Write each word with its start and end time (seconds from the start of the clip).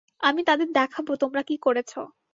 আমি 0.21 0.41
তাদের 0.49 0.67
দেখাবো 0.77 1.11
তোমরা 1.21 1.41
কি 1.49 1.55
করেছ। 1.65 1.91